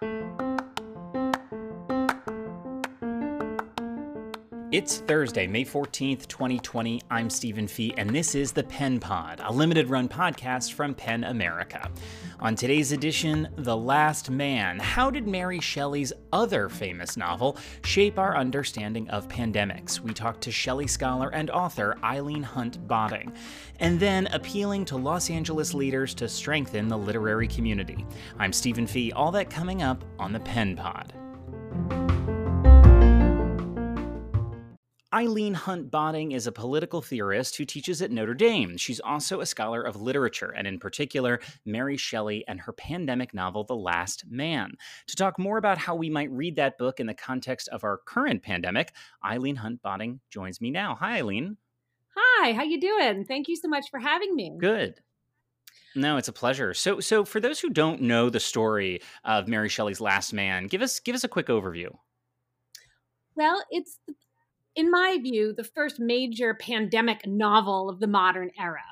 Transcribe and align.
Thank 0.00 0.12
you. 0.12 0.39
It's 4.72 4.98
Thursday, 4.98 5.48
May 5.48 5.64
14th, 5.64 6.28
2020. 6.28 7.02
I'm 7.10 7.28
Stephen 7.28 7.66
Fee, 7.66 7.92
and 7.96 8.08
this 8.08 8.36
is 8.36 8.52
the 8.52 8.62
Pen 8.62 9.00
Pod, 9.00 9.40
a 9.42 9.52
limited 9.52 9.90
run 9.90 10.08
podcast 10.08 10.74
from 10.74 10.94
PEN 10.94 11.24
America. 11.24 11.90
On 12.38 12.54
today's 12.54 12.92
edition, 12.92 13.48
The 13.56 13.76
Last 13.76 14.30
Man 14.30 14.78
How 14.78 15.10
did 15.10 15.26
Mary 15.26 15.58
Shelley's 15.58 16.12
other 16.32 16.68
famous 16.68 17.16
novel 17.16 17.58
shape 17.82 18.16
our 18.16 18.36
understanding 18.36 19.10
of 19.10 19.26
pandemics? 19.26 19.98
We 19.98 20.14
talk 20.14 20.38
to 20.42 20.52
Shelley 20.52 20.86
scholar 20.86 21.30
and 21.34 21.50
author 21.50 21.98
Eileen 22.04 22.44
Hunt 22.44 22.86
Botting. 22.86 23.32
And 23.80 23.98
then 23.98 24.28
appealing 24.28 24.84
to 24.84 24.96
Los 24.96 25.30
Angeles 25.30 25.74
leaders 25.74 26.14
to 26.14 26.28
strengthen 26.28 26.86
the 26.86 26.96
literary 26.96 27.48
community. 27.48 28.06
I'm 28.38 28.52
Stephen 28.52 28.86
Fee, 28.86 29.10
all 29.10 29.32
that 29.32 29.50
coming 29.50 29.82
up 29.82 30.04
on 30.20 30.32
the 30.32 30.38
Pen 30.38 30.76
Pod. 30.76 31.12
Eileen 35.12 35.54
Hunt 35.54 35.90
Botting 35.90 36.30
is 36.30 36.46
a 36.46 36.52
political 36.52 37.02
theorist 37.02 37.56
who 37.56 37.64
teaches 37.64 38.00
at 38.00 38.12
Notre 38.12 38.32
Dame. 38.32 38.76
She's 38.76 39.00
also 39.00 39.40
a 39.40 39.46
scholar 39.46 39.82
of 39.82 40.00
literature, 40.00 40.54
and 40.56 40.68
in 40.68 40.78
particular, 40.78 41.40
Mary 41.64 41.96
Shelley 41.96 42.44
and 42.46 42.60
her 42.60 42.72
pandemic 42.72 43.34
novel, 43.34 43.64
The 43.64 43.74
Last 43.74 44.24
Man. 44.30 44.70
To 45.08 45.16
talk 45.16 45.36
more 45.36 45.58
about 45.58 45.78
how 45.78 45.96
we 45.96 46.10
might 46.10 46.30
read 46.30 46.54
that 46.56 46.78
book 46.78 47.00
in 47.00 47.08
the 47.08 47.14
context 47.14 47.66
of 47.68 47.82
our 47.82 47.98
current 48.06 48.44
pandemic, 48.44 48.92
Eileen 49.24 49.56
Hunt 49.56 49.82
Botting 49.82 50.20
joins 50.30 50.60
me 50.60 50.70
now. 50.70 50.94
Hi, 51.00 51.16
Eileen. 51.18 51.56
Hi, 52.16 52.52
how 52.52 52.62
you 52.62 52.80
doing? 52.80 53.24
Thank 53.24 53.48
you 53.48 53.56
so 53.56 53.66
much 53.66 53.86
for 53.90 53.98
having 53.98 54.36
me. 54.36 54.52
Good. 54.60 54.94
No, 55.96 56.18
it's 56.18 56.28
a 56.28 56.32
pleasure. 56.32 56.72
So, 56.72 57.00
so 57.00 57.24
for 57.24 57.40
those 57.40 57.58
who 57.58 57.70
don't 57.70 58.02
know 58.02 58.30
the 58.30 58.38
story 58.38 59.00
of 59.24 59.48
Mary 59.48 59.68
Shelley's 59.68 60.00
Last 60.00 60.32
Man, 60.32 60.68
give 60.68 60.82
us 60.82 61.00
give 61.00 61.16
us 61.16 61.24
a 61.24 61.28
quick 61.28 61.48
overview. 61.48 61.88
Well, 63.34 63.64
it's 63.70 63.98
in 64.76 64.90
my 64.90 65.18
view, 65.22 65.52
the 65.56 65.64
first 65.64 65.98
major 65.98 66.54
pandemic 66.54 67.26
novel 67.26 67.88
of 67.88 68.00
the 68.00 68.06
modern 68.06 68.50
era. 68.58 68.82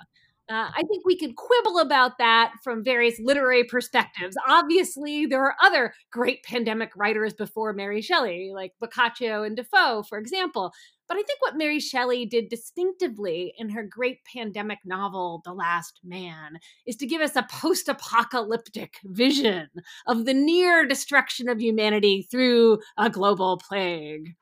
Uh, 0.50 0.70
I 0.74 0.82
think 0.88 1.04
we 1.04 1.18
could 1.18 1.36
quibble 1.36 1.78
about 1.78 2.16
that 2.18 2.54
from 2.64 2.82
various 2.82 3.20
literary 3.20 3.64
perspectives. 3.64 4.34
Obviously, 4.48 5.26
there 5.26 5.44
are 5.44 5.54
other 5.62 5.92
great 6.10 6.42
pandemic 6.42 6.90
writers 6.96 7.34
before 7.34 7.74
Mary 7.74 8.00
Shelley, 8.00 8.50
like 8.54 8.72
Boccaccio 8.80 9.42
and 9.42 9.54
Defoe, 9.54 10.04
for 10.08 10.16
example. 10.16 10.72
But 11.06 11.18
I 11.18 11.22
think 11.22 11.42
what 11.42 11.58
Mary 11.58 11.80
Shelley 11.80 12.24
did 12.24 12.48
distinctively 12.48 13.52
in 13.58 13.68
her 13.70 13.82
great 13.82 14.20
pandemic 14.34 14.78
novel, 14.86 15.42
The 15.44 15.52
Last 15.52 16.00
Man, 16.02 16.58
is 16.86 16.96
to 16.96 17.06
give 17.06 17.20
us 17.20 17.36
a 17.36 17.46
post 17.50 17.86
apocalyptic 17.88 18.94
vision 19.04 19.68
of 20.06 20.24
the 20.24 20.34
near 20.34 20.86
destruction 20.86 21.50
of 21.50 21.60
humanity 21.60 22.26
through 22.30 22.78
a 22.96 23.10
global 23.10 23.58
plague. 23.58 24.34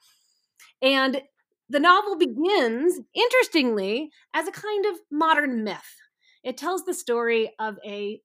And 0.82 1.22
the 1.68 1.80
novel 1.80 2.16
begins, 2.16 3.00
interestingly, 3.14 4.10
as 4.34 4.46
a 4.46 4.52
kind 4.52 4.86
of 4.86 5.00
modern 5.10 5.64
myth. 5.64 5.96
It 6.44 6.56
tells 6.56 6.84
the 6.84 6.94
story 6.94 7.52
of 7.58 7.76
a 7.84 8.20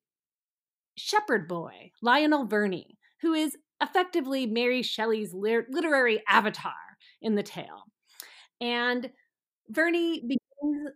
shepherd 0.96 1.48
boy, 1.48 1.92
Lionel 2.02 2.46
Verney, 2.46 2.98
who 3.22 3.34
is 3.34 3.58
effectively 3.82 4.46
Mary 4.46 4.84
Shelley's 4.84 5.34
literary 5.34 6.22
avatar 6.28 6.74
in 7.22 7.36
the 7.36 7.44
tale. 7.44 7.84
And 8.60 9.10
Verney 9.70 10.22
begins 10.22 10.92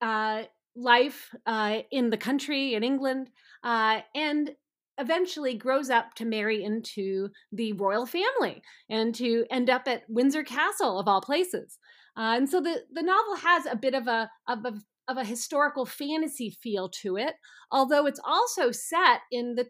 uh, 0.00 0.44
life 0.74 1.34
uh, 1.46 1.80
in 1.90 2.10
the 2.10 2.16
country 2.16 2.74
in 2.74 2.82
England 2.82 3.28
uh, 3.62 4.00
and 4.14 4.50
eventually 5.00 5.54
grows 5.54 5.90
up 5.90 6.14
to 6.14 6.24
marry 6.24 6.62
into 6.62 7.30
the 7.52 7.72
royal 7.72 8.06
family 8.06 8.62
and 8.88 9.14
to 9.16 9.46
end 9.50 9.70
up 9.70 9.88
at 9.88 10.02
Windsor 10.08 10.44
Castle 10.44 10.98
of 10.98 11.08
all 11.08 11.20
places. 11.20 11.78
Uh, 12.16 12.34
and 12.36 12.48
so 12.48 12.60
the, 12.60 12.82
the 12.92 13.02
novel 13.02 13.36
has 13.36 13.66
a 13.66 13.76
bit 13.76 13.94
of 13.94 14.06
a, 14.06 14.30
of 14.48 14.64
a 14.64 14.74
of 15.08 15.16
a 15.16 15.24
historical 15.24 15.84
fantasy 15.84 16.50
feel 16.62 16.88
to 16.88 17.16
it, 17.16 17.34
although 17.72 18.06
it's 18.06 18.20
also 18.24 18.70
set 18.70 19.22
in 19.32 19.56
the 19.56 19.66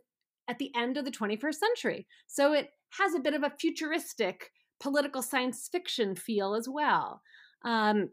at 0.48 0.58
the 0.58 0.70
end 0.76 0.98
of 0.98 1.04
the 1.04 1.10
21st 1.10 1.54
century. 1.54 2.06
So 2.26 2.52
it 2.52 2.68
has 2.98 3.14
a 3.14 3.20
bit 3.20 3.34
of 3.34 3.42
a 3.42 3.52
futuristic 3.58 4.50
political 4.80 5.22
science 5.22 5.68
fiction 5.70 6.14
feel 6.14 6.54
as 6.54 6.68
well. 6.68 7.22
Um, 7.64 8.10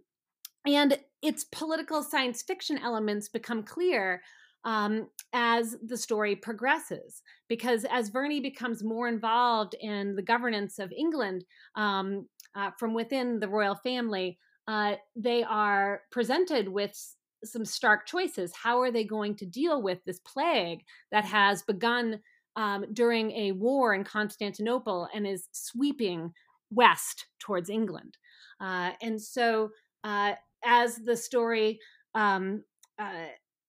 and 0.66 1.00
its 1.22 1.46
political 1.46 2.04
science 2.04 2.44
fiction 2.44 2.78
elements 2.78 3.28
become 3.28 3.64
clear 3.64 4.22
um, 4.68 5.08
as 5.32 5.78
the 5.82 5.98
story 5.98 6.36
progresses. 6.36 7.24
Because 7.48 7.86
as 7.90 8.10
Verney 8.10 8.42
becomes 8.42 8.84
more 8.84 9.08
involved 9.08 9.76
in 9.80 10.16
the 10.16 10.22
governance 10.22 10.78
of 10.78 10.92
England 10.92 11.46
um, 11.76 12.28
uh, 12.54 12.72
from 12.78 12.94
within 12.94 13.40
the 13.40 13.48
royal 13.48 13.76
family, 13.76 14.38
uh, 14.68 14.96
they 15.16 15.42
are 15.44 16.02
presented 16.12 16.68
with 16.68 16.94
some 17.46 17.64
stark 17.64 18.06
choices. 18.06 18.54
How 18.54 18.82
are 18.82 18.92
they 18.92 19.06
going 19.06 19.36
to 19.38 19.46
deal 19.46 19.82
with 19.82 20.00
this 20.06 20.20
plague 20.20 20.84
that 21.12 21.24
has 21.24 21.64
begun 21.64 22.20
um, 22.58 22.86
during 22.92 23.32
a 23.32 23.54
war 23.54 23.94
in 23.94 24.04
Constantinople 24.04 25.08
and 25.14 25.26
is 25.26 25.48
sweeping 25.54 26.34
west 26.72 27.28
towards 27.40 27.70
England? 27.70 28.18
Uh, 28.60 28.92
and 29.02 29.22
so, 29.22 29.70
uh, 30.04 30.34
as 30.66 30.98
the 30.98 31.16
story 31.16 31.80
um, 32.16 32.64
uh, 33.00 33.28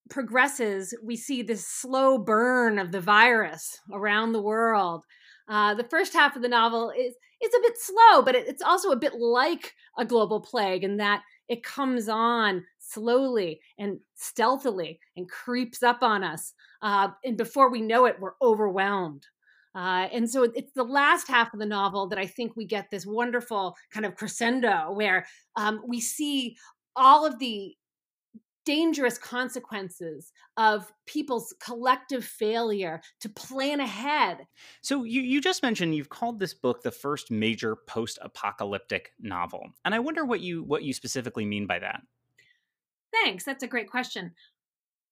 progresses, 0.09 0.93
we 1.03 1.15
see 1.15 1.41
this 1.41 1.67
slow 1.67 2.17
burn 2.17 2.79
of 2.79 2.91
the 2.91 3.01
virus 3.01 3.79
around 3.91 4.31
the 4.31 4.41
world. 4.41 5.03
Uh, 5.47 5.73
the 5.73 5.83
first 5.83 6.13
half 6.13 6.35
of 6.35 6.41
the 6.41 6.47
novel 6.47 6.91
is 6.91 7.15
it's 7.41 7.55
a 7.55 7.61
bit 7.61 7.77
slow, 7.77 8.21
but 8.21 8.35
it, 8.35 8.47
it's 8.47 8.61
also 8.61 8.91
a 8.91 8.97
bit 8.97 9.13
like 9.15 9.73
a 9.97 10.05
global 10.05 10.41
plague 10.41 10.83
in 10.83 10.97
that 10.97 11.21
it 11.47 11.63
comes 11.63 12.07
on 12.07 12.63
slowly 12.79 13.59
and 13.77 13.99
stealthily 14.15 14.99
and 15.15 15.29
creeps 15.29 15.81
up 15.81 16.03
on 16.03 16.23
us, 16.23 16.53
uh, 16.81 17.09
and 17.23 17.37
before 17.37 17.71
we 17.71 17.81
know 17.81 18.05
it, 18.05 18.19
we're 18.19 18.33
overwhelmed. 18.41 19.25
Uh, 19.75 20.07
and 20.11 20.29
so 20.29 20.43
it's 20.55 20.73
the 20.73 20.83
last 20.83 21.27
half 21.27 21.53
of 21.53 21.59
the 21.59 21.65
novel 21.65 22.07
that 22.07 22.19
I 22.19 22.25
think 22.25 22.55
we 22.55 22.65
get 22.65 22.89
this 22.89 23.05
wonderful 23.05 23.75
kind 23.91 24.05
of 24.05 24.15
crescendo 24.15 24.91
where 24.91 25.25
um, 25.55 25.81
we 25.87 26.01
see 26.01 26.57
all 26.95 27.25
of 27.25 27.39
the 27.39 27.75
dangerous 28.69 29.17
consequences 29.17 30.31
of 30.55 30.93
people's 31.07 31.55
collective 31.59 32.23
failure 32.23 33.01
to 33.19 33.27
plan 33.27 33.79
ahead. 33.79 34.45
So 34.81 35.03
you, 35.05 35.23
you 35.23 35.41
just 35.41 35.63
mentioned 35.63 35.95
you've 35.95 36.09
called 36.09 36.39
this 36.39 36.53
book 36.53 36.83
the 36.83 36.91
first 36.91 37.31
major 37.31 37.75
post-apocalyptic 37.75 39.11
novel. 39.19 39.71
And 39.83 39.95
I 39.95 39.99
wonder 39.99 40.23
what 40.23 40.41
you 40.41 40.61
what 40.61 40.83
you 40.83 40.93
specifically 40.93 41.45
mean 41.45 41.65
by 41.65 41.79
that. 41.79 42.01
Thanks. 43.11 43.43
That's 43.43 43.63
a 43.63 43.67
great 43.67 43.89
question. 43.89 44.33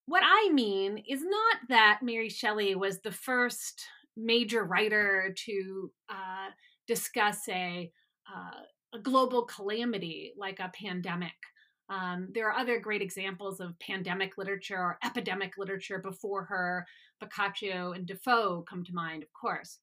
What 0.05 0.21
I 0.23 0.51
mean 0.53 1.03
is 1.09 1.23
not 1.23 1.57
that 1.69 2.01
Mary 2.03 2.29
Shelley 2.29 2.75
was 2.75 2.99
the 2.99 3.11
first 3.11 3.87
major 4.15 4.65
writer 4.65 5.33
to 5.45 5.91
uh, 6.09 6.49
discuss 6.85 7.49
a, 7.49 7.91
uh, 8.31 8.61
a 8.93 8.99
global 8.99 9.45
calamity 9.45 10.33
like 10.37 10.59
a 10.59 10.71
pandemic 10.75 11.33
um, 11.89 12.27
there 12.33 12.49
are 12.49 12.57
other 12.57 12.79
great 12.79 13.01
examples 13.01 13.59
of 13.59 13.79
pandemic 13.79 14.37
literature 14.37 14.77
or 14.77 14.99
epidemic 15.03 15.53
literature 15.57 15.99
before 15.99 16.43
her. 16.45 16.85
Boccaccio 17.19 17.93
and 17.93 18.05
Defoe 18.05 18.63
come 18.69 18.83
to 18.83 18.93
mind, 18.93 19.23
of 19.23 19.29
course. 19.33 19.79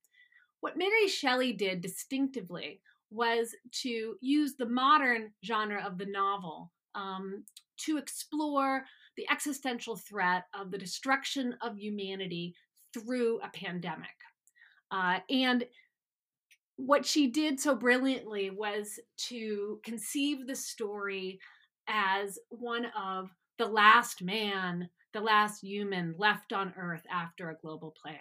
What 0.60 0.76
Mary 0.76 1.08
Shelley 1.08 1.52
did 1.52 1.80
distinctively 1.80 2.80
was 3.10 3.54
to 3.82 4.16
use 4.20 4.54
the 4.56 4.66
modern 4.66 5.32
genre 5.44 5.82
of 5.84 5.98
the 5.98 6.06
novel 6.06 6.72
um, 6.94 7.44
to 7.78 7.96
explore 7.96 8.84
the 9.16 9.26
existential 9.30 9.96
threat 9.96 10.44
of 10.58 10.70
the 10.70 10.78
destruction 10.78 11.54
of 11.62 11.78
humanity 11.78 12.54
through 12.92 13.40
a 13.40 13.48
pandemic. 13.48 14.08
Uh, 14.90 15.18
and 15.30 15.64
what 16.76 17.06
she 17.06 17.28
did 17.28 17.60
so 17.60 17.74
brilliantly 17.74 18.50
was 18.50 18.98
to 19.16 19.80
conceive 19.84 20.46
the 20.46 20.56
story 20.56 21.38
as 21.88 22.38
one 22.48 22.86
of 22.98 23.30
the 23.58 23.66
last 23.66 24.22
man, 24.22 24.88
the 25.12 25.20
last 25.20 25.62
human 25.62 26.14
left 26.18 26.52
on 26.52 26.74
earth 26.78 27.04
after 27.10 27.50
a 27.50 27.56
global 27.56 27.94
plague. 28.00 28.18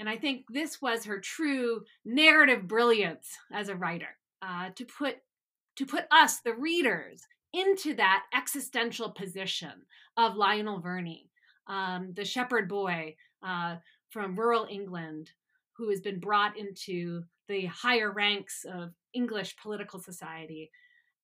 And 0.00 0.08
I 0.08 0.16
think 0.16 0.46
this 0.48 0.82
was 0.82 1.04
her 1.04 1.20
true 1.20 1.84
narrative 2.04 2.66
brilliance 2.66 3.38
as 3.52 3.68
a 3.68 3.76
writer 3.76 4.16
uh, 4.42 4.70
to 4.74 4.84
put 4.84 5.16
to 5.76 5.86
put 5.86 6.04
us, 6.10 6.40
the 6.40 6.54
readers, 6.54 7.22
into 7.54 7.94
that 7.94 8.24
existential 8.34 9.10
position 9.10 9.72
of 10.18 10.36
Lionel 10.36 10.80
Verney, 10.80 11.30
um, 11.66 12.12
the 12.14 12.24
shepherd 12.24 12.68
boy 12.68 13.14
uh, 13.42 13.76
from 14.10 14.38
rural 14.38 14.66
England, 14.70 15.30
who 15.72 15.88
has 15.88 16.00
been 16.00 16.20
brought 16.20 16.58
into 16.58 17.22
the 17.48 17.66
higher 17.66 18.10
ranks 18.10 18.66
of 18.70 18.90
English 19.14 19.56
political 19.56 19.98
society 19.98 20.70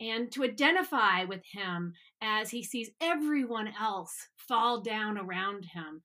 and 0.00 0.30
to 0.32 0.44
identify 0.44 1.24
with 1.24 1.42
him 1.52 1.92
as 2.22 2.50
he 2.50 2.62
sees 2.62 2.90
everyone 3.00 3.72
else 3.80 4.28
fall 4.36 4.80
down 4.80 5.18
around 5.18 5.64
him 5.64 6.02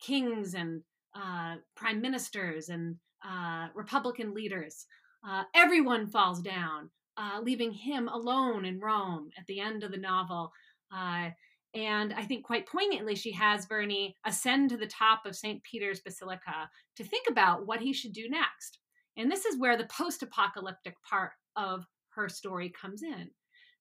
kings 0.00 0.54
and 0.54 0.82
uh, 1.14 1.56
prime 1.74 2.00
ministers 2.00 2.68
and 2.68 2.96
uh, 3.26 3.68
Republican 3.74 4.34
leaders. 4.34 4.86
Uh, 5.26 5.44
everyone 5.54 6.06
falls 6.06 6.40
down, 6.40 6.90
uh, 7.16 7.40
leaving 7.42 7.72
him 7.72 8.08
alone 8.08 8.64
in 8.64 8.78
Rome 8.78 9.30
at 9.38 9.46
the 9.46 9.60
end 9.60 9.82
of 9.82 9.90
the 9.90 9.96
novel. 9.96 10.52
Uh, 10.94 11.30
and 11.74 12.14
I 12.14 12.22
think 12.22 12.44
quite 12.44 12.68
poignantly, 12.68 13.14
she 13.14 13.32
has 13.32 13.66
Verney 13.66 14.16
ascend 14.24 14.70
to 14.70 14.76
the 14.76 14.86
top 14.86 15.26
of 15.26 15.36
St. 15.36 15.62
Peter's 15.62 16.00
Basilica 16.00 16.70
to 16.96 17.04
think 17.04 17.26
about 17.28 17.66
what 17.66 17.80
he 17.80 17.92
should 17.92 18.12
do 18.12 18.28
next. 18.28 18.78
And 19.16 19.30
this 19.30 19.44
is 19.44 19.58
where 19.58 19.76
the 19.76 19.88
post 19.88 20.22
apocalyptic 20.22 20.94
part 21.08 21.32
of 21.56 21.84
her 22.16 22.28
story 22.28 22.70
comes 22.70 23.02
in. 23.02 23.30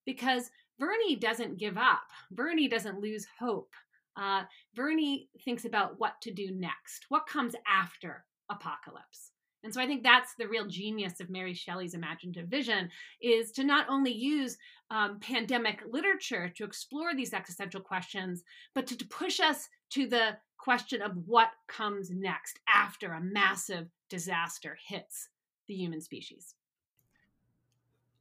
Because 0.05 0.51
Verney 0.79 1.15
doesn't 1.15 1.57
give 1.57 1.77
up, 1.77 2.03
Verney 2.31 2.67
doesn't 2.67 3.01
lose 3.01 3.25
hope. 3.39 3.73
Uh, 4.15 4.43
Verney 4.75 5.29
thinks 5.43 5.65
about 5.65 5.99
what 5.99 6.21
to 6.21 6.31
do 6.31 6.51
next, 6.51 7.05
what 7.09 7.27
comes 7.27 7.55
after 7.67 8.23
apocalypse. 8.49 9.31
And 9.63 9.73
so 9.73 9.81
I 9.81 9.87
think 9.87 10.03
that's 10.03 10.35
the 10.35 10.47
real 10.47 10.67
genius 10.67 11.19
of 11.19 11.31
Mary 11.31 11.55
Shelley's 11.55 11.95
imaginative 11.95 12.47
vision 12.47 12.87
is 13.19 13.51
to 13.53 13.63
not 13.63 13.87
only 13.89 14.11
use 14.11 14.57
um, 14.91 15.19
pandemic 15.19 15.81
literature 15.89 16.53
to 16.55 16.63
explore 16.63 17.15
these 17.15 17.33
existential 17.33 17.81
questions, 17.81 18.43
but 18.75 18.85
to, 18.85 18.95
to 18.95 19.05
push 19.05 19.39
us 19.39 19.67
to 19.89 20.05
the 20.05 20.37
question 20.59 21.01
of 21.01 21.13
what 21.25 21.49
comes 21.67 22.11
next 22.11 22.59
after 22.71 23.13
a 23.13 23.21
massive 23.21 23.87
disaster 24.07 24.77
hits 24.87 25.29
the 25.67 25.73
human 25.73 25.99
species. 25.99 26.53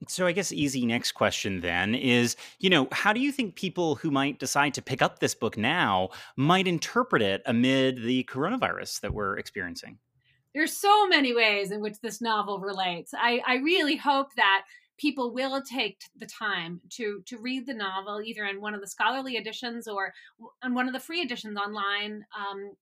So 0.06 0.26
I 0.26 0.32
guess 0.32 0.52
easy 0.52 0.84
next 0.84 1.12
question 1.12 1.60
then 1.60 1.94
is, 1.94 2.36
you 2.58 2.68
know, 2.68 2.88
how 2.92 3.12
do 3.12 3.20
you 3.20 3.32
think 3.32 3.54
people 3.54 3.94
who 3.94 4.10
might 4.10 4.38
decide 4.38 4.74
to 4.74 4.82
pick 4.82 5.00
up 5.00 5.18
this 5.18 5.34
book 5.34 5.56
now 5.56 6.10
might 6.36 6.66
interpret 6.66 7.22
it 7.22 7.42
amid 7.46 8.02
the 8.02 8.24
coronavirus 8.24 9.00
that 9.00 9.14
we're 9.14 9.38
experiencing? 9.38 9.98
there's 10.54 10.76
so 10.76 11.06
many 11.08 11.34
ways 11.34 11.72
in 11.72 11.80
which 11.80 12.00
this 12.00 12.20
novel 12.20 12.60
relates. 12.60 13.12
I, 13.12 13.42
I 13.46 13.56
really 13.56 13.96
hope 13.96 14.28
that 14.36 14.64
people 14.96 15.34
will 15.34 15.60
take 15.60 16.00
the 16.16 16.26
time 16.26 16.80
to 16.88 17.20
to 17.26 17.38
read 17.38 17.66
the 17.66 17.74
novel 17.74 18.22
either 18.22 18.44
in 18.44 18.60
one 18.60 18.74
of 18.74 18.80
the 18.80 18.86
scholarly 18.86 19.36
editions 19.36 19.88
or 19.88 20.14
on 20.62 20.74
one 20.74 20.86
of 20.86 20.92
the 20.92 21.00
free 21.00 21.20
editions 21.20 21.58
online. 21.58 22.24
Um, 22.38 22.72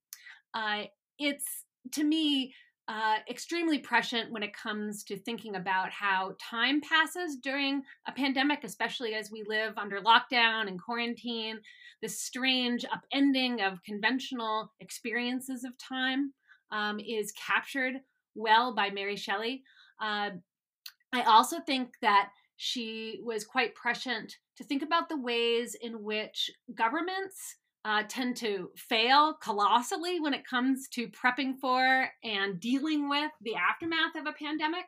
uh, 0.53 0.85
it's 1.19 1.64
to 1.93 2.05
me 2.05 2.55
uh, 2.88 3.17
extremely 3.31 3.79
prescient 3.79 4.32
when 4.32 4.43
it 4.43 4.56
comes 4.56 5.05
to 5.05 5.17
thinking 5.17 5.55
about 5.55 5.90
how 5.90 6.34
time 6.40 6.81
passes 6.81 7.37
during 7.37 7.82
a 8.08 8.12
pandemic, 8.12 8.64
especially 8.64 9.14
as 9.14 9.31
we 9.31 9.44
live 9.46 9.79
under 9.79 10.00
lockdown 10.00 10.67
and 10.67 10.82
quarantine. 10.82 11.61
This 12.00 12.20
strange 12.20 12.84
upending 12.84 13.64
of 13.64 13.82
conventional 13.84 14.73
experiences 14.81 15.62
of 15.64 15.79
time 15.79 16.32
um, 16.73 16.99
is 16.99 17.32
captured 17.32 17.94
well 18.34 18.75
by 18.75 18.90
Mary 18.90 19.17
Shelley. 19.17 19.62
Uh, 20.00 20.31
I 21.12 21.23
also 21.23 21.61
think 21.61 21.90
that 22.00 22.31
she 22.56 23.20
was 23.23 23.44
quite 23.44 23.75
prescient 23.75 24.37
to 24.56 24.64
think 24.64 24.82
about 24.82 25.08
the 25.08 25.20
ways 25.20 25.76
in 25.81 26.02
which 26.02 26.50
governments 26.75 27.56
uh, 27.84 28.02
tend 28.08 28.37
to 28.37 28.70
fail 28.76 29.34
colossally 29.34 30.20
when 30.20 30.34
it 30.34 30.46
comes 30.46 30.88
to 30.88 31.08
prepping 31.08 31.58
for 31.61 32.08
and 32.23 32.61
dealing 32.61 33.08
with 33.08 33.31
the 33.40 33.55
aftermath 33.55 34.14
of 34.17 34.26
a 34.26 34.32
pandemic. 34.32 34.87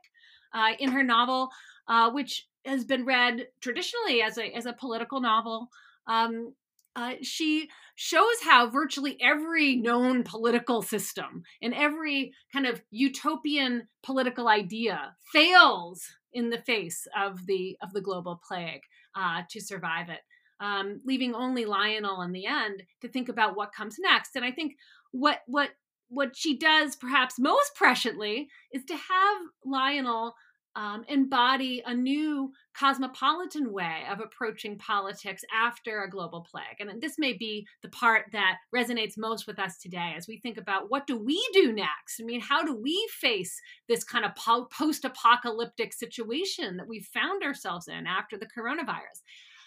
Uh, 0.52 0.74
in 0.78 0.92
her 0.92 1.02
novel, 1.02 1.48
uh, 1.88 2.08
which 2.12 2.46
has 2.64 2.84
been 2.84 3.04
read 3.04 3.48
traditionally 3.60 4.22
as 4.22 4.38
a 4.38 4.54
as 4.54 4.66
a 4.66 4.72
political 4.72 5.20
novel, 5.20 5.68
um, 6.06 6.54
uh, 6.96 7.14
she 7.22 7.68
shows 7.96 8.40
how 8.44 8.68
virtually 8.68 9.16
every 9.20 9.76
known 9.76 10.22
political 10.22 10.80
system 10.80 11.42
and 11.60 11.74
every 11.74 12.32
kind 12.52 12.66
of 12.66 12.82
utopian 12.90 13.88
political 14.02 14.48
idea 14.48 15.14
fails 15.32 16.04
in 16.32 16.50
the 16.50 16.58
face 16.58 17.06
of 17.20 17.46
the 17.46 17.76
of 17.82 17.92
the 17.92 18.00
global 18.00 18.40
plague 18.46 18.82
uh, 19.16 19.42
to 19.50 19.60
survive 19.60 20.08
it, 20.08 20.20
um, 20.64 21.00
leaving 21.04 21.34
only 21.34 21.66
Lionel 21.66 22.22
in 22.22 22.32
the 22.32 22.46
end 22.46 22.82
to 23.02 23.08
think 23.08 23.28
about 23.28 23.54
what 23.56 23.74
comes 23.74 23.96
next. 23.98 24.34
And 24.34 24.44
I 24.44 24.50
think 24.50 24.76
what 25.12 25.40
what 25.46 25.70
what 26.08 26.34
she 26.34 26.56
does 26.56 26.96
perhaps 26.96 27.38
most 27.38 27.72
presciently 27.78 28.46
is 28.72 28.84
to 28.86 28.94
have 28.94 29.36
Lionel 29.64 30.34
um, 30.76 31.04
embody 31.08 31.82
a 31.86 31.94
new 31.94 32.52
cosmopolitan 32.76 33.72
way 33.72 34.02
of 34.10 34.20
approaching 34.20 34.76
politics 34.76 35.44
after 35.54 36.02
a 36.02 36.10
global 36.10 36.46
plague. 36.50 36.80
And 36.80 37.00
this 37.00 37.16
may 37.16 37.32
be 37.32 37.66
the 37.82 37.90
part 37.90 38.24
that 38.32 38.56
resonates 38.74 39.16
most 39.16 39.46
with 39.46 39.58
us 39.58 39.78
today 39.78 40.14
as 40.16 40.26
we 40.26 40.38
think 40.38 40.58
about 40.58 40.90
what 40.90 41.06
do 41.06 41.16
we 41.16 41.40
do 41.52 41.72
next? 41.72 42.20
I 42.20 42.24
mean, 42.24 42.40
how 42.40 42.64
do 42.64 42.76
we 42.76 43.08
face 43.20 43.60
this 43.88 44.02
kind 44.02 44.24
of 44.24 44.34
po- 44.34 44.66
post 44.66 45.04
apocalyptic 45.04 45.92
situation 45.92 46.76
that 46.78 46.88
we've 46.88 47.06
found 47.06 47.44
ourselves 47.44 47.86
in 47.86 48.06
after 48.06 48.36
the 48.36 48.46
coronavirus? 48.46 49.22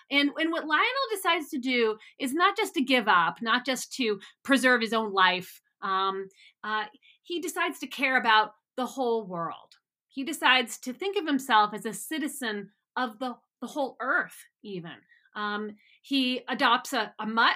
And, 0.10 0.32
and 0.38 0.52
what 0.52 0.66
Lionel 0.66 0.86
decides 1.12 1.50
to 1.50 1.60
do 1.60 1.98
is 2.20 2.34
not 2.34 2.56
just 2.56 2.74
to 2.76 2.82
give 2.82 3.08
up, 3.08 3.42
not 3.42 3.66
just 3.66 3.94
to 3.94 4.20
preserve 4.44 4.82
his 4.82 4.94
own 4.94 5.12
life. 5.14 5.62
Um, 5.82 6.28
uh, 6.64 6.86
he 7.24 7.40
decides 7.40 7.80
to 7.80 7.88
care 7.88 8.18
about 8.18 8.52
the 8.78 8.86
whole 8.86 9.28
world 9.28 9.78
he 10.18 10.24
decides 10.24 10.80
to 10.80 10.94
think 10.94 11.16
of 11.16 11.28
himself 11.28 11.76
as 11.76 11.86
a 11.86 11.94
citizen 11.94 12.72
of 12.96 13.20
the, 13.20 13.36
the 13.62 13.68
whole 13.68 13.98
earth, 14.02 14.34
even. 14.64 14.96
Um, 15.36 15.76
he 16.02 16.42
adopts 16.50 16.92
a, 16.92 17.14
a 17.20 17.28
mutt, 17.28 17.54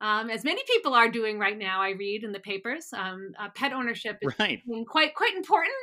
um, 0.00 0.28
as 0.28 0.42
many 0.42 0.60
people 0.66 0.92
are 0.92 1.08
doing 1.08 1.38
right 1.38 1.56
now. 1.56 1.80
I 1.80 1.90
read 1.90 2.24
in 2.24 2.32
the 2.32 2.40
papers. 2.40 2.88
Um, 2.92 3.30
uh, 3.38 3.50
pet 3.54 3.72
ownership 3.72 4.18
is 4.22 4.34
right. 4.40 4.60
quite 4.88 5.14
quite 5.14 5.36
important 5.36 5.76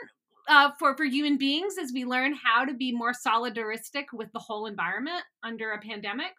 uh, 0.48 0.72
for 0.80 0.96
for 0.96 1.06
human 1.06 1.38
beings 1.38 1.76
as 1.82 1.92
we 1.94 2.06
learn 2.06 2.34
how 2.34 2.66
to 2.66 2.74
be 2.74 2.92
more 2.92 3.14
solidaristic 3.14 4.06
with 4.14 4.32
the 4.34 4.40
whole 4.40 4.66
environment 4.66 5.24
under 5.44 5.72
a 5.72 5.80
pandemic. 5.80 6.34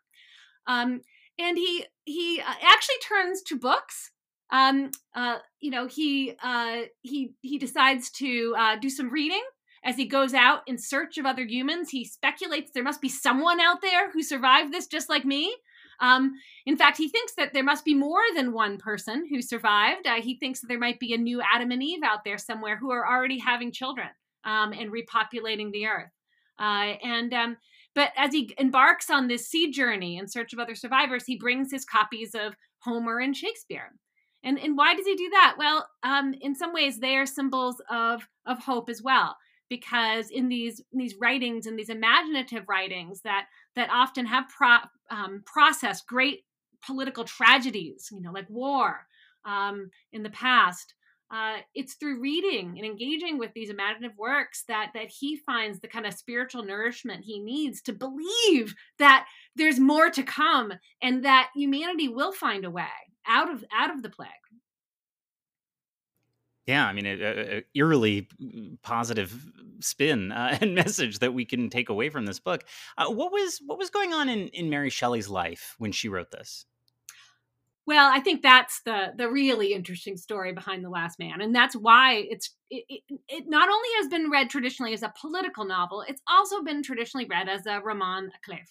Um, 0.67 1.03
and 1.39 1.57
he 1.57 1.87
he 2.05 2.41
uh, 2.41 2.55
actually 2.63 2.99
turns 3.09 3.43
to 3.43 3.59
books. 3.59 4.11
Um, 4.51 4.91
uh, 5.15 5.39
you 5.61 5.71
know, 5.71 5.87
he 5.87 6.35
uh, 6.43 6.83
he 7.03 7.35
he 7.43 7.59
decides 7.59 8.11
to 8.13 8.55
uh, 8.59 8.77
do 8.77 8.91
some 8.91 9.11
reading 9.11 9.43
as 9.85 9.97
he 9.97 10.07
goes 10.07 10.35
out 10.35 10.63
in 10.67 10.79
search 10.79 11.19
of 11.19 11.27
other 11.27 11.45
humans, 11.45 11.91
he 11.91 12.05
speculates 12.05 12.71
there 12.73 12.83
must 12.83 13.01
be 13.01 13.09
someone 13.09 13.61
out 13.61 13.81
there 13.81 14.11
who 14.11 14.23
survived 14.23 14.73
this 14.73 14.87
just 14.87 15.09
like 15.09 15.25
me. 15.25 15.55
Um, 16.01 16.33
in 16.67 16.77
fact, 16.77 16.97
he 16.97 17.09
thinks 17.09 17.35
that 17.37 17.53
there 17.53 17.65
must 17.65 17.85
be 17.85 17.95
more 17.95 18.23
than 18.35 18.53
one 18.53 18.79
person 18.79 19.27
who 19.29 19.43
survived. 19.43 20.07
Uh, 20.07 20.21
he 20.23 20.37
thinks 20.39 20.61
that 20.61 20.69
there 20.69 20.79
might 20.79 21.01
be 21.01 21.13
a 21.13 21.19
new 21.19 21.41
Adam 21.43 21.71
and 21.71 21.83
Eve 21.83 22.03
out 22.05 22.25
there 22.25 22.39
somewhere 22.39 22.77
who 22.77 22.91
are 22.91 23.07
already 23.07 23.39
having 23.39 23.73
children 23.73 24.09
um, 24.45 24.73
and 24.73 24.93
repopulating 24.93 25.73
the 25.73 25.87
earth. 25.87 26.11
Uh, 26.59 26.95
and 27.03 27.33
um, 27.35 27.57
but 27.95 28.13
as 28.17 28.33
he 28.33 28.55
embarks 28.59 29.11
on 29.11 29.29
this 29.29 29.49
sea 29.49 29.71
journey 29.71 30.19
in 30.19 30.29
search 30.29 30.53
of 30.53 30.59
other 30.59 30.75
survivors, 30.75 31.25
he 31.27 31.37
brings 31.37 31.71
his 31.71 31.85
copies 31.85 32.35
of 32.35 32.55
Homer 32.81 33.19
and 33.19 33.37
Shakespeare. 33.37 33.93
And 34.45 34.59
and 34.59 34.77
why 34.77 34.95
does 34.95 35.07
he 35.07 35.17
do 35.17 35.31
that? 35.31 35.57
Well, 35.59 35.89
um, 36.05 36.35
in 36.41 36.55
some 36.55 36.73
ways, 36.73 36.99
they 36.99 37.17
are 37.17 37.27
symbols 37.27 37.83
of 37.91 38.29
of 38.47 38.59
hope 38.61 38.89
as 38.89 39.03
well 39.03 39.37
because 39.69 40.31
in 40.31 40.49
these 40.49 40.83
these 40.93 41.17
writings 41.21 41.67
and 41.67 41.79
these 41.79 41.91
imaginative 41.91 42.65
writings 42.69 43.21
that 43.23 43.47
that 43.77 43.91
often 43.91 44.27
have 44.27 44.49
pro, 44.49 44.79
um, 45.11 45.43
processed 45.47 46.07
great 46.07 46.45
political 46.85 47.25
tragedies, 47.25 48.09
you 48.13 48.21
know, 48.21 48.33
like 48.33 48.49
war 48.49 49.07
um, 49.45 49.91
in 50.13 50.23
the 50.23 50.31
past. 50.31 50.95
Uh, 51.31 51.59
it's 51.75 51.93
through 51.97 52.19
reading 52.23 52.77
and 52.79 52.87
engaging 52.87 53.37
with 53.37 53.53
these 53.53 53.69
imaginative 53.69 54.17
works 54.17 54.65
that 54.67 54.91
that 54.95 55.11
he 55.11 55.37
finds 55.37 55.79
the 55.79 55.89
kind 55.89 56.07
of 56.07 56.15
spiritual 56.15 56.63
nourishment 56.63 57.23
he 57.23 57.39
needs 57.39 57.83
to 57.83 57.93
believe 57.93 58.75
that 58.99 59.27
there's 59.55 59.79
more 59.79 60.09
to 60.09 60.23
come 60.23 60.73
and 61.03 61.23
that 61.23 61.51
humanity 61.55 62.09
will 62.09 62.33
find 62.33 62.65
a 62.65 62.71
way 62.71 62.87
out 63.27 63.53
of 63.53 63.63
out 63.71 63.91
of 63.91 64.03
the 64.03 64.09
plague. 64.09 64.31
Yeah, 66.69 66.87
I 66.87 66.93
mean, 66.93 67.07
a, 67.07 67.17
a 67.57 67.63
eerily 67.75 68.29
positive 68.83 69.35
spin 69.81 70.33
uh, 70.33 70.59
and 70.61 70.75
message 70.75 71.19
that 71.21 71.33
we 71.33 71.47
can 71.47 71.71
take 71.71 71.89
away 71.89 72.11
from 72.11 72.27
this 72.27 72.39
book. 72.39 72.65
Uh, 72.99 73.11
what 73.11 73.33
was 73.33 73.61
what 73.65 73.79
was 73.79 73.89
going 73.89 74.13
on 74.13 74.29
in 74.29 74.49
in 74.49 74.69
Mary 74.69 74.91
Shelley's 74.91 75.31
life 75.31 75.75
when 75.79 75.93
she 75.93 76.11
wrote 76.11 76.31
this? 76.31 76.67
Well, 77.87 78.13
I 78.13 78.21
think 78.21 78.43
that's 78.43 78.83
the 78.83 79.15
the 79.17 79.31
really 79.31 79.73
interesting 79.73 80.19
story 80.19 80.53
behind 80.53 80.85
The 80.85 80.91
Last 80.91 81.19
Man, 81.19 81.41
and 81.41 81.55
that's 81.55 81.75
why 81.75 82.27
it's 82.29 82.51
it, 82.69 82.85
it, 82.91 83.19
it 83.29 83.45
not 83.49 83.71
only 83.71 83.89
has 83.97 84.09
been 84.09 84.31
read 84.31 84.51
traditionally 84.51 84.93
as 84.93 85.03
a 85.03 85.15
political 85.19 85.65
novel, 85.65 86.05
it's 86.07 86.21
also 86.29 86.63
been 86.63 86.83
traditionally 86.83 87.27
read 87.31 87.49
as 87.49 87.65
a 87.65 87.81
roman 87.81 88.31
clef, 88.45 88.69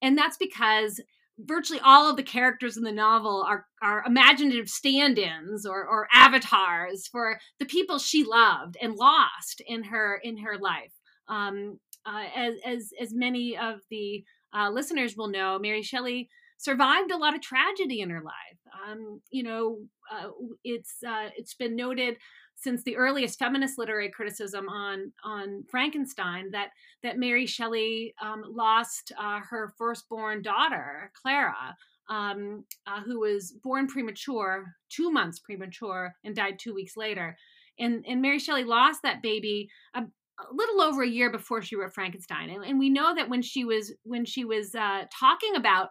and 0.00 0.16
that's 0.16 0.36
because 0.36 1.00
virtually 1.38 1.80
all 1.82 2.08
of 2.08 2.16
the 2.16 2.22
characters 2.22 2.76
in 2.76 2.84
the 2.84 2.92
novel 2.92 3.44
are 3.46 3.66
are 3.82 4.04
imaginative 4.06 4.68
stand-ins 4.68 5.66
or, 5.66 5.84
or 5.84 6.08
avatars 6.12 7.08
for 7.08 7.38
the 7.58 7.66
people 7.66 7.98
she 7.98 8.24
loved 8.24 8.76
and 8.80 8.94
lost 8.94 9.60
in 9.66 9.84
her 9.84 10.20
in 10.22 10.38
her 10.38 10.58
life. 10.58 10.92
Um, 11.28 11.80
uh, 12.06 12.24
as 12.36 12.54
as 12.64 12.90
as 13.00 13.14
many 13.14 13.56
of 13.56 13.80
the 13.90 14.24
uh, 14.54 14.70
listeners 14.70 15.16
will 15.16 15.28
know, 15.28 15.58
Mary 15.58 15.82
Shelley 15.82 16.28
survived 16.58 17.10
a 17.10 17.16
lot 17.16 17.34
of 17.34 17.42
tragedy 17.42 18.00
in 18.00 18.10
her 18.10 18.22
life. 18.22 18.58
Um, 18.88 19.20
you 19.30 19.42
know, 19.42 19.78
uh, 20.12 20.28
it's 20.62 20.96
uh, 21.06 21.30
it's 21.36 21.54
been 21.54 21.76
noted 21.76 22.16
since 22.56 22.82
the 22.82 22.96
earliest 22.96 23.38
feminist 23.38 23.78
literary 23.78 24.10
criticism 24.10 24.68
on 24.68 25.12
on 25.22 25.64
Frankenstein 25.70 26.50
that 26.52 26.70
that 27.02 27.18
Mary 27.18 27.46
Shelley 27.46 28.14
um, 28.22 28.42
lost 28.48 29.12
uh, 29.18 29.40
her 29.40 29.72
firstborn 29.76 30.42
daughter 30.42 31.10
Clara, 31.20 31.76
um, 32.08 32.64
uh, 32.86 33.02
who 33.02 33.20
was 33.20 33.52
born 33.62 33.86
premature, 33.86 34.64
two 34.88 35.10
months 35.10 35.38
premature, 35.38 36.14
and 36.24 36.34
died 36.34 36.58
two 36.58 36.74
weeks 36.74 36.96
later. 36.96 37.36
And 37.78 38.04
and 38.08 38.22
Mary 38.22 38.38
Shelley 38.38 38.64
lost 38.64 39.02
that 39.02 39.22
baby 39.22 39.68
a, 39.94 40.00
a 40.00 40.52
little 40.52 40.80
over 40.80 41.02
a 41.02 41.08
year 41.08 41.30
before 41.30 41.62
she 41.62 41.76
wrote 41.76 41.94
Frankenstein. 41.94 42.50
And, 42.50 42.64
and 42.64 42.78
we 42.78 42.90
know 42.90 43.14
that 43.14 43.28
when 43.28 43.42
she 43.42 43.64
was 43.64 43.92
when 44.04 44.24
she 44.24 44.44
was 44.44 44.74
uh, 44.74 45.04
talking 45.12 45.56
about 45.56 45.90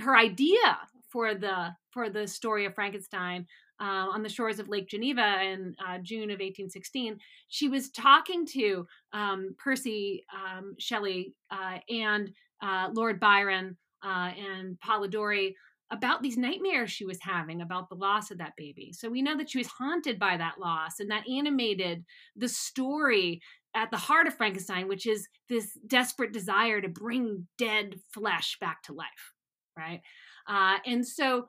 her 0.00 0.16
idea 0.16 0.78
for 1.10 1.34
the 1.34 1.70
for 1.90 2.10
the 2.10 2.26
story 2.26 2.64
of 2.64 2.74
Frankenstein, 2.74 3.46
uh, 3.80 4.06
on 4.12 4.22
the 4.22 4.28
shores 4.28 4.58
of 4.58 4.68
Lake 4.68 4.88
Geneva 4.88 5.42
in 5.42 5.74
uh, 5.84 5.98
June 5.98 6.30
of 6.30 6.40
1816, 6.40 7.18
she 7.48 7.68
was 7.68 7.90
talking 7.90 8.46
to 8.46 8.86
um, 9.12 9.54
Percy 9.58 10.24
um, 10.32 10.74
Shelley 10.78 11.34
uh, 11.50 11.78
and 11.88 12.30
uh, 12.62 12.88
Lord 12.92 13.18
Byron 13.18 13.76
uh, 14.04 14.30
and 14.38 14.78
Polidori 14.80 15.54
about 15.90 16.22
these 16.22 16.36
nightmares 16.36 16.90
she 16.90 17.04
was 17.04 17.18
having 17.20 17.60
about 17.60 17.88
the 17.88 17.94
loss 17.94 18.30
of 18.30 18.38
that 18.38 18.56
baby. 18.56 18.92
So 18.92 19.08
we 19.08 19.22
know 19.22 19.36
that 19.36 19.50
she 19.50 19.58
was 19.58 19.66
haunted 19.66 20.18
by 20.18 20.36
that 20.36 20.58
loss, 20.58 20.98
and 20.98 21.10
that 21.10 21.28
animated 21.28 22.04
the 22.36 22.48
story 22.48 23.40
at 23.74 23.90
the 23.90 23.96
heart 23.96 24.26
of 24.26 24.34
Frankenstein, 24.34 24.88
which 24.88 25.06
is 25.06 25.28
this 25.48 25.78
desperate 25.86 26.32
desire 26.32 26.80
to 26.80 26.88
bring 26.88 27.46
dead 27.58 27.96
flesh 28.12 28.56
back 28.60 28.82
to 28.84 28.92
life, 28.92 29.32
right? 29.76 30.00
Uh, 30.48 30.78
and 30.86 31.06
so 31.06 31.46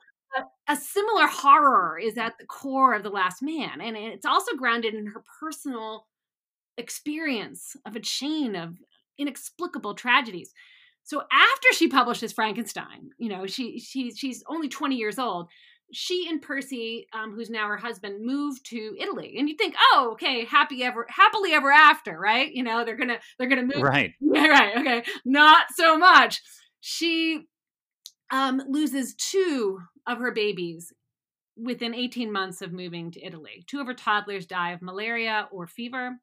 a 0.67 0.75
similar 0.75 1.27
horror 1.27 1.99
is 2.01 2.17
at 2.17 2.37
the 2.39 2.45
core 2.45 2.93
of 2.93 3.03
The 3.03 3.09
Last 3.09 3.41
Man. 3.41 3.81
And 3.81 3.95
it's 3.95 4.25
also 4.25 4.55
grounded 4.55 4.93
in 4.93 5.07
her 5.07 5.23
personal 5.39 6.07
experience 6.77 7.75
of 7.85 7.95
a 7.95 7.99
chain 7.99 8.55
of 8.55 8.77
inexplicable 9.17 9.93
tragedies. 9.93 10.53
So 11.03 11.21
after 11.31 11.67
she 11.73 11.87
publishes 11.87 12.33
Frankenstein, 12.33 13.11
you 13.17 13.29
know, 13.29 13.45
she, 13.45 13.79
she 13.79 14.11
she's 14.11 14.43
only 14.49 14.67
20 14.67 14.95
years 14.95 15.19
old. 15.19 15.49
She 15.91 16.27
and 16.27 16.41
Percy, 16.41 17.07
um, 17.13 17.33
who's 17.35 17.51
now 17.51 17.67
her 17.67 17.77
husband, 17.77 18.25
moved 18.25 18.65
to 18.71 18.95
Italy, 18.99 19.35
and 19.37 19.47
you 19.47 19.55
think, 19.55 19.75
oh, 19.77 20.09
okay, 20.13 20.43
happy 20.43 20.83
ever, 20.83 21.05
happily 21.07 21.53
ever 21.53 21.71
after, 21.71 22.19
right? 22.19 22.51
You 22.51 22.63
know, 22.63 22.83
they're 22.83 22.97
gonna 22.97 23.19
they're 23.37 23.47
gonna 23.47 23.61
move, 23.61 23.83
right? 23.83 24.13
Yeah, 24.19 24.47
right. 24.47 24.77
Okay, 24.77 25.03
not 25.25 25.67
so 25.75 25.95
much. 25.95 26.41
She 26.81 27.45
um, 28.32 28.62
loses 28.67 29.15
two 29.15 29.79
of 30.08 30.20
her 30.20 30.32
babies 30.32 30.94
within 31.58 31.94
18 31.94 32.32
months 32.32 32.62
of 32.62 32.74
moving 32.74 33.12
to 33.12 33.25
Italy. 33.25 33.63
Two 33.67 33.79
of 33.79 33.88
her 33.88 33.94
toddlers 33.94 34.46
die 34.46 34.72
of 34.72 34.82
malaria 34.82 35.48
or 35.51 35.67
fever, 35.67 36.17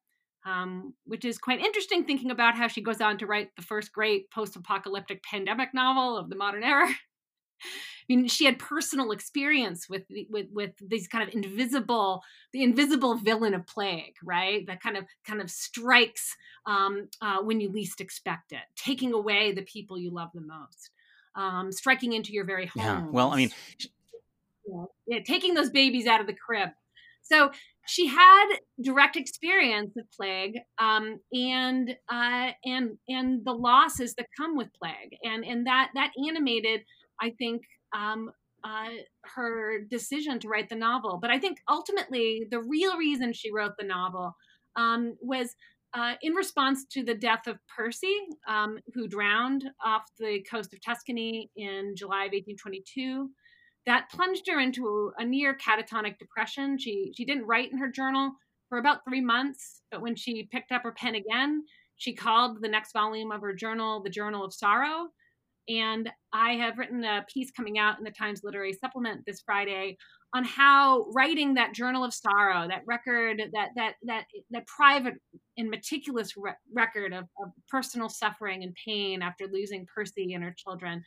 um, 0.45 0.93
which 1.05 1.25
is 1.25 1.37
quite 1.37 1.61
interesting 1.61 2.03
thinking 2.03 2.31
about 2.31 2.55
how 2.55 2.67
she 2.67 2.81
goes 2.81 3.01
on 3.01 3.17
to 3.17 3.25
write 3.25 3.55
the 3.55 3.61
first 3.61 3.91
great 3.91 4.29
post 4.31 4.55
apocalyptic 4.55 5.23
pandemic 5.23 5.73
novel 5.73 6.17
of 6.17 6.29
the 6.29 6.35
modern 6.35 6.63
era. 6.63 6.87
I 7.63 8.05
mean, 8.09 8.27
she 8.27 8.43
had 8.43 8.59
personal 8.59 9.11
experience 9.11 9.87
with 9.89 10.03
with 10.29 10.47
with 10.51 10.71
these 10.81 11.07
kind 11.07 11.25
of 11.25 11.33
invisible, 11.33 12.21
the 12.51 12.61
invisible 12.61 13.15
villain 13.15 13.53
of 13.53 13.65
plague, 13.65 14.15
right? 14.21 14.67
That 14.67 14.81
kind 14.81 14.97
of 14.97 15.05
kind 15.25 15.41
of 15.41 15.49
strikes 15.49 16.35
um, 16.65 17.07
uh, 17.21 17.37
when 17.41 17.61
you 17.61 17.71
least 17.71 18.01
expect 18.01 18.51
it, 18.51 18.63
taking 18.75 19.13
away 19.13 19.53
the 19.53 19.61
people 19.61 19.97
you 19.97 20.11
love 20.11 20.29
the 20.33 20.41
most 20.41 20.91
um, 21.35 21.71
striking 21.71 22.13
into 22.13 22.31
your 22.31 22.45
very 22.45 22.67
home. 22.67 22.83
Yeah. 22.83 23.05
Well, 23.09 23.31
I 23.31 23.37
mean, 23.37 23.51
yeah, 24.67 24.85
yeah, 25.07 25.19
taking 25.25 25.53
those 25.53 25.69
babies 25.69 26.07
out 26.07 26.21
of 26.21 26.27
the 26.27 26.33
crib. 26.33 26.69
So 27.23 27.51
she 27.87 28.07
had 28.07 28.45
direct 28.81 29.15
experience 29.15 29.95
of 29.97 30.05
plague 30.11 30.59
um, 30.79 31.19
and 31.31 31.95
uh, 32.11 32.51
and 32.65 32.97
and 33.07 33.45
the 33.45 33.53
losses 33.53 34.15
that 34.15 34.27
come 34.37 34.55
with 34.57 34.67
plague, 34.81 35.17
and 35.23 35.43
and 35.43 35.67
that 35.67 35.91
that 35.95 36.11
animated, 36.27 36.81
I 37.21 37.31
think. 37.31 37.63
Um, 37.95 38.31
uh, 38.65 38.87
her 39.35 39.81
decision 39.91 40.39
to 40.39 40.47
write 40.47 40.69
the 40.69 40.75
novel. 40.75 41.19
But 41.21 41.31
I 41.31 41.37
think 41.37 41.57
ultimately 41.69 42.47
the 42.49 42.61
real 42.61 42.97
reason 42.97 43.33
she 43.33 43.51
wrote 43.51 43.73
the 43.77 43.85
novel 43.85 44.37
um, 44.77 45.17
was 45.21 45.53
uh, 45.93 46.13
in 46.21 46.33
response 46.33 46.85
to 46.85 47.03
the 47.03 47.13
death 47.13 47.45
of 47.47 47.59
Percy, 47.75 48.15
um, 48.47 48.79
who 48.93 49.07
drowned 49.07 49.65
off 49.83 50.03
the 50.19 50.43
coast 50.49 50.73
of 50.73 50.81
Tuscany 50.81 51.51
in 51.55 51.95
July 51.95 52.25
of 52.25 52.31
1822, 52.31 53.29
that 53.85 54.09
plunged 54.09 54.47
her 54.47 54.59
into 54.59 55.11
a 55.17 55.25
near 55.25 55.55
catatonic 55.55 56.17
depression. 56.17 56.77
She 56.79 57.13
she 57.15 57.25
didn't 57.25 57.45
write 57.45 57.71
in 57.71 57.77
her 57.77 57.89
journal 57.89 58.31
for 58.69 58.77
about 58.77 59.03
three 59.07 59.21
months, 59.21 59.81
but 59.91 60.01
when 60.01 60.15
she 60.15 60.49
picked 60.51 60.71
up 60.71 60.83
her 60.83 60.93
pen 60.93 61.15
again, 61.15 61.63
she 61.97 62.13
called 62.13 62.61
the 62.61 62.69
next 62.69 62.93
volume 62.93 63.31
of 63.31 63.41
her 63.41 63.53
journal 63.53 64.01
the 64.01 64.09
Journal 64.09 64.43
of 64.43 64.53
Sorrow. 64.53 65.09
And 65.69 66.09
I 66.33 66.53
have 66.53 66.77
written 66.77 67.03
a 67.03 67.25
piece 67.31 67.51
coming 67.51 67.77
out 67.77 67.97
in 67.97 68.03
the 68.03 68.11
Times 68.11 68.41
Literary 68.43 68.73
Supplement 68.73 69.25
this 69.25 69.41
Friday 69.45 69.97
on 70.33 70.43
how 70.43 71.05
writing 71.13 71.53
that 71.53 71.73
journal 71.73 72.03
of 72.03 72.13
sorrow, 72.13 72.67
that 72.67 72.81
record, 72.87 73.41
that 73.53 73.69
that 73.75 73.95
that 74.03 74.25
that 74.51 74.67
private 74.67 75.15
and 75.57 75.69
meticulous 75.69 76.33
re- 76.35 76.53
record 76.73 77.13
of, 77.13 77.25
of 77.43 77.51
personal 77.69 78.09
suffering 78.09 78.63
and 78.63 78.75
pain 78.85 79.21
after 79.21 79.45
losing 79.47 79.85
Percy 79.93 80.33
and 80.33 80.43
her 80.43 80.55
children, 80.57 81.03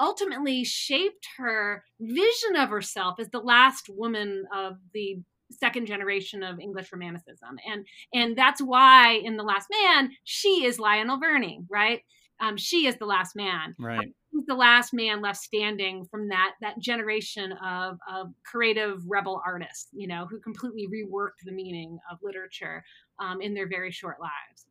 ultimately 0.00 0.64
shaped 0.64 1.26
her 1.36 1.84
vision 2.00 2.56
of 2.56 2.70
herself 2.70 3.20
as 3.20 3.28
the 3.28 3.40
last 3.40 3.88
woman 3.90 4.44
of 4.54 4.76
the 4.94 5.18
second 5.50 5.86
generation 5.86 6.42
of 6.42 6.58
English 6.58 6.90
Romanticism, 6.92 7.58
and 7.70 7.86
and 8.14 8.36
that's 8.36 8.60
why 8.62 9.20
in 9.22 9.36
the 9.36 9.44
Last 9.44 9.68
Man 9.84 10.10
she 10.24 10.64
is 10.64 10.78
Lionel 10.78 11.18
Verney, 11.18 11.60
right? 11.68 12.00
Um, 12.40 12.56
she 12.56 12.86
is 12.86 12.96
the 12.96 13.06
last 13.06 13.34
man, 13.34 13.74
right? 13.78 14.08
The 14.46 14.54
last 14.54 14.92
man 14.92 15.20
left 15.20 15.38
standing 15.38 16.04
from 16.04 16.28
that 16.28 16.52
that 16.60 16.78
generation 16.78 17.52
of, 17.64 17.98
of 18.10 18.32
creative 18.44 19.02
rebel 19.06 19.42
artists, 19.44 19.88
you 19.92 20.06
know, 20.06 20.26
who 20.30 20.38
completely 20.40 20.86
reworked 20.86 21.44
the 21.44 21.52
meaning 21.52 21.98
of 22.10 22.18
literature 22.22 22.84
um, 23.18 23.40
in 23.40 23.54
their 23.54 23.68
very 23.68 23.90
short 23.90 24.16
lives. 24.20 24.66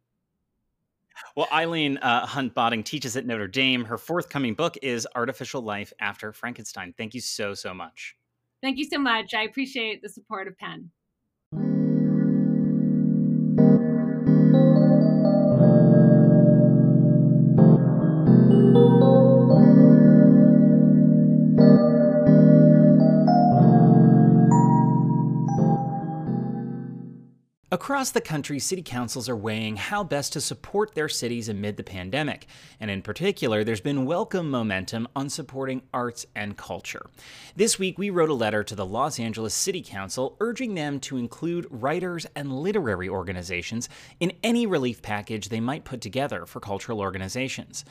Well, 1.35 1.47
Eileen 1.51 1.97
uh, 1.99 2.25
Hunt 2.25 2.53
Botting 2.53 2.83
teaches 2.83 3.15
at 3.15 3.25
Notre 3.25 3.47
Dame. 3.47 3.85
Her 3.85 3.97
forthcoming 3.97 4.53
book 4.53 4.77
is 4.81 5.07
Artificial 5.15 5.61
Life 5.61 5.93
After 5.99 6.33
Frankenstein. 6.33 6.93
Thank 6.97 7.13
you 7.13 7.21
so, 7.21 7.53
so 7.53 7.73
much. 7.73 8.15
Thank 8.61 8.77
you 8.77 8.85
so 8.85 8.99
much. 8.99 9.33
I 9.33 9.43
appreciate 9.43 10.01
the 10.01 10.09
support 10.09 10.47
of 10.47 10.57
PEN. 10.57 10.89
Across 27.75 28.11
the 28.11 28.21
country, 28.21 28.57
city 28.57 28.81
councils 28.81 29.27
are 29.27 29.35
weighing 29.35 29.75
how 29.75 30.01
best 30.01 30.31
to 30.31 30.39
support 30.39 30.95
their 30.95 31.09
cities 31.09 31.49
amid 31.49 31.75
the 31.75 31.83
pandemic. 31.83 32.47
And 32.79 32.89
in 32.89 33.01
particular, 33.01 33.65
there's 33.65 33.81
been 33.81 34.05
welcome 34.05 34.49
momentum 34.49 35.09
on 35.13 35.29
supporting 35.29 35.81
arts 35.93 36.25
and 36.37 36.55
culture. 36.55 37.05
This 37.57 37.77
week, 37.77 37.97
we 37.97 38.09
wrote 38.09 38.29
a 38.29 38.33
letter 38.33 38.63
to 38.63 38.75
the 38.75 38.85
Los 38.85 39.19
Angeles 39.19 39.53
City 39.53 39.81
Council 39.81 40.37
urging 40.39 40.75
them 40.75 41.01
to 41.01 41.17
include 41.17 41.67
writers 41.69 42.25
and 42.33 42.49
literary 42.49 43.09
organizations 43.09 43.89
in 44.21 44.31
any 44.41 44.65
relief 44.65 45.01
package 45.01 45.49
they 45.49 45.59
might 45.59 45.83
put 45.83 45.99
together 45.99 46.45
for 46.45 46.61
cultural 46.61 47.01
organizations. 47.01 47.83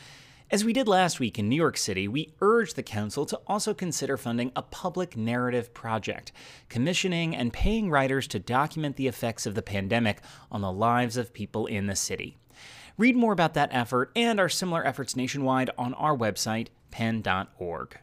As 0.50 0.62
we 0.62 0.74
did 0.74 0.86
last 0.86 1.18
week 1.18 1.38
in 1.38 1.48
New 1.48 1.56
York 1.56 1.78
City, 1.78 2.06
we 2.06 2.34
urged 2.40 2.76
the 2.76 2.82
Council 2.82 3.24
to 3.26 3.40
also 3.46 3.72
consider 3.72 4.16
funding 4.16 4.52
a 4.54 4.62
public 4.62 5.16
narrative 5.16 5.72
project, 5.72 6.32
commissioning 6.68 7.34
and 7.34 7.52
paying 7.52 7.90
writers 7.90 8.28
to 8.28 8.38
document 8.38 8.96
the 8.96 9.08
effects 9.08 9.46
of 9.46 9.54
the 9.54 9.62
pandemic 9.62 10.20
on 10.52 10.60
the 10.60 10.70
lives 10.70 11.16
of 11.16 11.32
people 11.32 11.66
in 11.66 11.86
the 11.86 11.96
city. 11.96 12.36
Read 12.98 13.16
more 13.16 13.32
about 13.32 13.54
that 13.54 13.70
effort 13.72 14.12
and 14.14 14.38
our 14.38 14.50
similar 14.50 14.86
efforts 14.86 15.16
nationwide 15.16 15.70
on 15.78 15.94
our 15.94 16.16
website, 16.16 16.68
pen.org. 16.90 17.98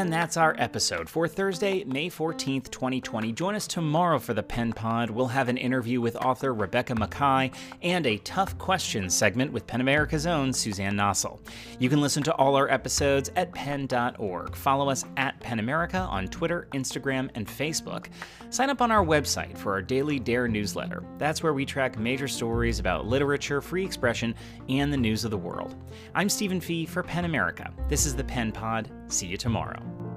And 0.00 0.10
that's 0.10 0.38
our 0.38 0.54
episode 0.56 1.10
for 1.10 1.28
Thursday, 1.28 1.84
May 1.84 2.08
14th, 2.08 2.70
2020. 2.70 3.32
Join 3.32 3.54
us 3.54 3.66
tomorrow 3.66 4.18
for 4.18 4.32
the 4.32 4.42
Pen 4.42 4.72
Pod. 4.72 5.10
We'll 5.10 5.26
have 5.26 5.50
an 5.50 5.58
interview 5.58 6.00
with 6.00 6.16
author 6.16 6.54
Rebecca 6.54 6.94
Makkai 6.94 7.52
and 7.82 8.06
a 8.06 8.16
tough 8.16 8.56
questions 8.56 9.14
segment 9.14 9.52
with 9.52 9.66
PEN 9.66 9.82
America's 9.82 10.24
own 10.24 10.54
Suzanne 10.54 10.94
Nossel. 10.94 11.38
You 11.78 11.90
can 11.90 12.00
listen 12.00 12.22
to 12.22 12.34
all 12.36 12.56
our 12.56 12.70
episodes 12.70 13.30
at 13.36 13.52
pen.org. 13.52 14.56
Follow 14.56 14.88
us 14.88 15.04
at 15.18 15.38
PEN 15.40 15.58
America 15.58 15.98
on 15.98 16.28
Twitter, 16.28 16.66
Instagram, 16.72 17.28
and 17.34 17.46
Facebook. 17.46 18.06
Sign 18.48 18.70
up 18.70 18.80
on 18.80 18.90
our 18.90 19.04
website 19.04 19.54
for 19.58 19.72
our 19.72 19.82
daily 19.82 20.18
Dare 20.18 20.48
newsletter. 20.48 21.04
That's 21.18 21.42
where 21.42 21.52
we 21.52 21.66
track 21.66 21.98
major 21.98 22.26
stories 22.26 22.78
about 22.78 23.06
literature, 23.06 23.60
free 23.60 23.84
expression, 23.84 24.34
and 24.70 24.90
the 24.90 24.96
news 24.96 25.26
of 25.26 25.30
the 25.30 25.36
world. 25.36 25.76
I'm 26.14 26.30
Stephen 26.30 26.62
Fee 26.62 26.86
for 26.86 27.02
PEN 27.02 27.26
America. 27.26 27.70
This 27.90 28.06
is 28.06 28.16
the 28.16 28.24
Pen 28.24 28.50
Pod. 28.50 28.90
See 29.10 29.26
you 29.26 29.36
tomorrow. 29.36 30.09